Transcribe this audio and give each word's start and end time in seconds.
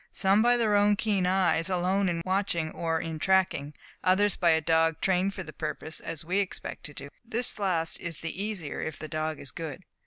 "Some 0.13 0.41
by 0.41 0.57
their 0.57 0.75
own 0.75 0.95
keen 0.95 1.27
eyes 1.27 1.69
alone 1.69 2.09
in 2.09 2.23
watching 2.25 2.71
or 2.71 2.99
in 2.99 3.19
tracking; 3.19 3.75
others 4.03 4.35
by 4.35 4.49
a 4.49 4.59
dog 4.59 4.99
trained 4.99 5.35
for 5.35 5.43
the 5.43 5.53
purpose, 5.53 5.99
as 5.99 6.25
we 6.25 6.39
expect 6.39 6.83
to 6.85 6.93
do. 6.95 7.09
This 7.23 7.59
last 7.59 7.99
is 7.99 8.17
the 8.17 8.43
easier 8.43 8.81
if 8.81 8.97
the 8.97 9.07
dog 9.07 9.39
is 9.39 9.51
good. 9.51 9.83